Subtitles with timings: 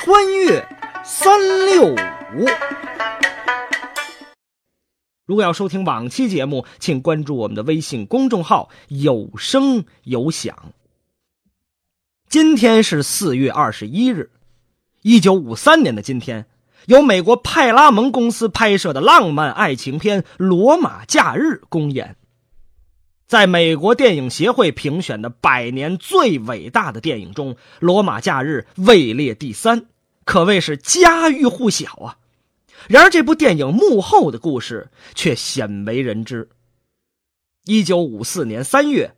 [0.00, 0.64] 穿越
[1.02, 2.46] 三六五。
[5.26, 10.72] 如果要收听往期节目，请关注我们的微信公众号“有声有响”。
[12.30, 14.30] 今天是四月二十一日，
[15.02, 16.46] 一九五三年的今天，
[16.86, 22.14] 由美国派拉蒙公司拍摄的浪漫爱情片《罗马假日》公演。
[23.28, 29.84] 在美国电影协会评选的百年最伟大的电影中，《罗马假日》位列第三，
[30.24, 32.16] 可谓是家喻户晓啊。
[32.88, 36.48] 然而，这部电影幕后的故事却鲜为人知。
[37.66, 39.14] 一九五四年三月，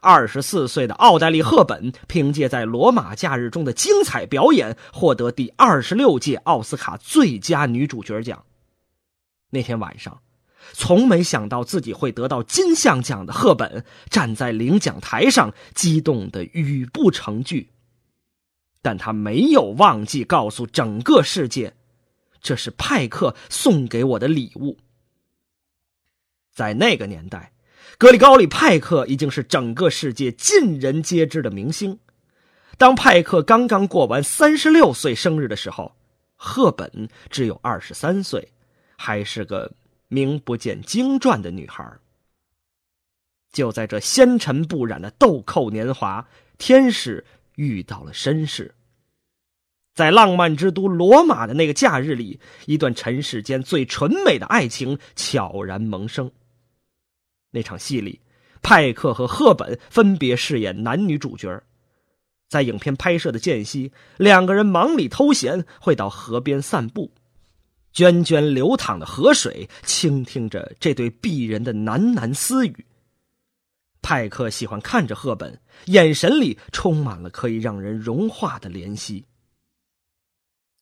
[0.00, 8.44] 二十四岁的奥黛丽·赫本凭借在《罗马假日》中的精彩表演，获得第二十六届奥斯卡最佳女主角奖。
[9.50, 10.20] 那天晚上。
[10.72, 17.70] 从没想到自己会得到金像奖的赫本站在领奖台上，激动的语不成句。
[18.80, 21.74] 但他没有忘记告诉整个世界，
[22.40, 24.78] 这是派克送给我的礼物。
[26.52, 27.52] 在那个年代，
[27.98, 31.98] 格里高利·派克已经是整个世界尽人皆知的明星。
[32.78, 35.94] 当派克刚刚过完三十六岁生日的时候，
[36.34, 38.52] 赫本只有二十三岁，
[38.96, 39.72] 还是个。
[40.12, 41.90] 名不见经传的女孩，
[43.50, 48.74] 就在这纤尘不染的豆蔻年华，天使遇到了绅士。
[49.94, 56.30] 在浪漫之都罗马的那个假日里，一段尘世间最纯美的爱情悄然萌生。
[57.50, 58.20] 那场戏里，
[58.60, 61.62] 派克和赫本分别饰演男女主角。
[62.50, 67.10] 在影片拍摄的间隙，两个人忙里偷闲，会到河边散步。
[67.94, 72.86] 涓涓流淌的河水，倾听着这对璧人的喃喃私语。
[74.00, 79.24] 派克喜欢看着赫本，眼神里充满了可以让人融化的怜惜。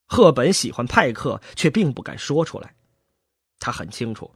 [0.06, 2.74] 赫本喜欢派克，却并不敢说出来。
[3.58, 4.34] 他很清楚，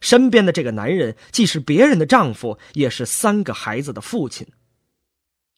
[0.00, 4.46] 身边的这个男人既是别人的丈夫，也是三个孩子的父亲。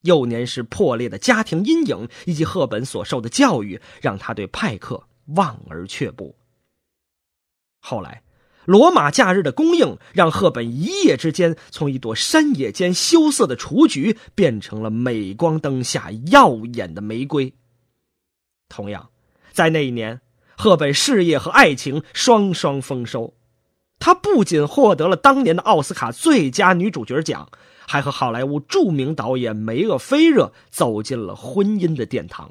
[0.03, 5.03] 幼年时破裂的家庭阴影，以及赫本所受的教育，让他对派克
[5.37, 6.37] 望而却步。
[7.87, 8.23] 后来，
[8.65, 17.53] 罗马假日的供应让赫本一夜之间从一朵山野间羞涩的雏菊变成了镁光灯下耀眼的玫瑰。
[18.71, 19.11] 同样，
[19.53, 20.23] 在那一年，
[20.57, 23.35] 赫本事业和爱情双双丰收，
[23.99, 27.51] 她不仅获得了当年的奥斯卡最佳女主角奖，
[27.87, 32.51] 还和好莱坞著名导演梅厄菲热走进了婚姻的殿堂。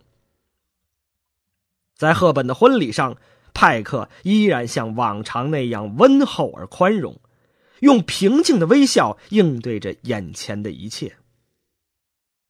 [1.98, 3.18] 在赫本的婚礼上。
[3.54, 7.20] 派克依然像往常那样温厚而宽容，
[7.80, 11.18] 用平静的微笑应对着眼前的一切。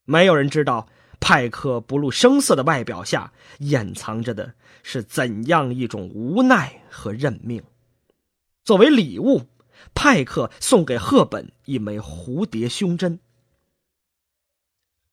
[0.06, 0.88] 没有人知道
[1.20, 7.64] 派克不露声色的外表下掩藏着的是怎样一种无奈和认命。
[8.64, 9.44] 作为礼物，
[9.94, 13.20] 派克送给赫本一枚蝴蝶胸针。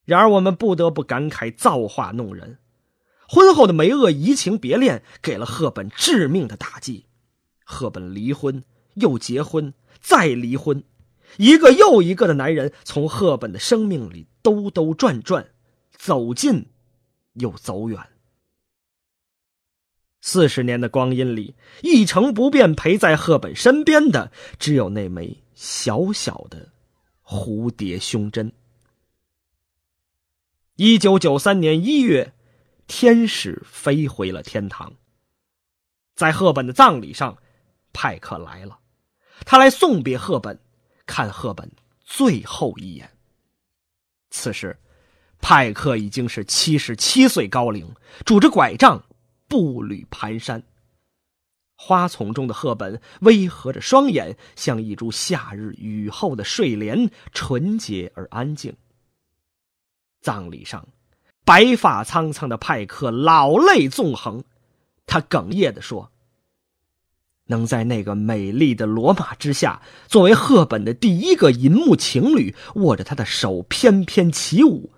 [0.05, 2.59] 然而，我们不得不感慨造化弄人。
[3.33, 7.07] 婚后的梅厄移情别恋，给了赫本致命的打击。
[7.63, 8.65] 赫本离婚，
[8.95, 10.83] 又结婚，再离婚，
[11.37, 15.49] 一个又一个的男人从赫本的生命里兜兜转转，
[15.93, 16.67] 走近，
[17.35, 18.01] 又走远。
[20.21, 26.73] 四十年的光阴里，一成不变陪在赫本身边的，只有那枚小小的
[27.25, 28.53] 蝴蝶胸针。
[30.75, 32.33] 一九九三年一月。
[32.93, 34.93] 天使飞回了天堂。
[36.17, 37.39] 在赫本的葬礼上，
[37.93, 38.81] 派克来了，
[39.47, 40.61] 他来送别赫本，
[41.06, 41.71] 看赫本
[42.03, 43.09] 最后一眼。
[44.31, 44.77] 此时，
[45.41, 47.95] 派克已经是七十七岁高龄，
[48.27, 49.01] 拄着拐杖，
[49.47, 50.61] 步履蹒跚。
[51.77, 58.77] 花丛中的赫本微合着双眼，像一株夏日雨后的睡莲，纯洁而安静。
[60.21, 60.84] 葬礼上。
[61.50, 64.45] 白发苍苍的派克老泪纵横，
[65.04, 66.13] 他哽咽的说
[67.51, 74.92] ：“能在那个美丽的罗马之下，作为赫本的第一个银幕情侣，握着她的手翩翩起舞，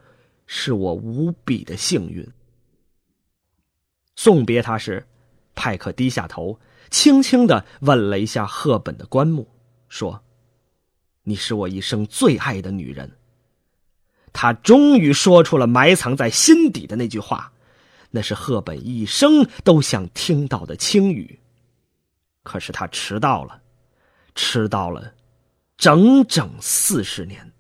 [0.44, 2.30] 是我无比的幸运。”
[4.14, 5.06] 送别他时，
[5.54, 6.60] 派克低下头，
[6.90, 9.48] 轻轻的吻了一下赫本的棺木，
[9.88, 10.22] 说
[11.24, 13.10] ：“你是我一生最爱的女人。”
[14.32, 17.52] 他终于说出了埋藏在心底的那句话，
[18.10, 21.40] 那是赫本一生都想听到的轻语。
[22.42, 23.62] 可是他迟到了，
[24.34, 25.14] 迟到了
[25.76, 27.52] 整整四十年。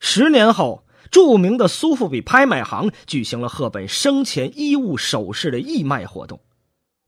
[0.00, 6.40] 十年后，著名的苏富比拍卖行举行了赫本生前衣物首饰的义卖活动。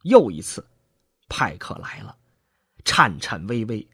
[0.03, 0.67] 又一次，
[1.29, 2.17] 派克来了，
[2.85, 3.89] 颤颤巍巍。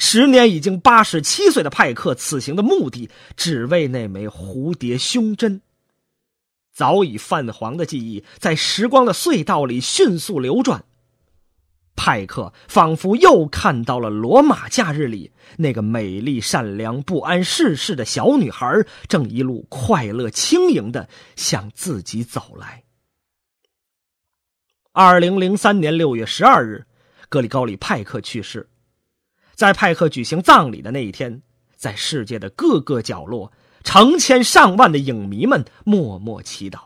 [0.00, 5.60] 时年已经八十七岁的派克，此行的目的只为那枚蝴蝶胸针。
[6.72, 10.82] 早已泛黄的记忆在时光的隧道里迅速流转。
[11.94, 22.84] 派克仿佛又看到了罗马假日里那个美丽、善良、不谙世事的小女孩，正一路快乐轻盈的向自己走来。
[24.92, 26.86] 二零零三年六月十二日，
[27.28, 28.69] 格里高里·派克去世。
[29.60, 31.42] 在派克举行葬礼的那一天，
[31.76, 33.52] 在世界的各个角落，
[33.84, 36.84] 成千上万的影迷们默默祈祷。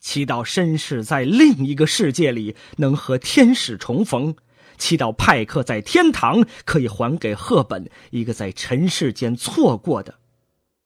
[0.00, 4.34] 祈祷绅士在另一个世界里能和天使重逢，
[4.78, 10.14] 祈祷派克在天堂可以还给赫本一个在尘世间错过的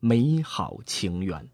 [0.00, 1.48] 美好情缘。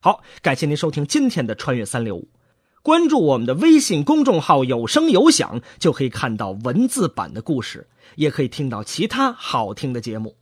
[0.00, 2.28] 好，感谢您收听今天的《穿越三六五》，
[2.82, 7.86] 关注我们的微信公众号“有声有响”，就可以看到文字版的故事，
[8.16, 10.36] 也可以听到其他好听的节目。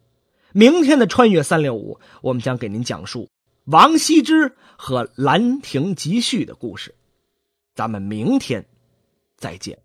[0.53, 3.29] 明天的《穿越三六五》，我们将给您讲述。
[3.65, 6.95] 王羲之和《兰亭集序》的故事，
[7.75, 8.65] 咱们明天
[9.37, 9.79] 再见。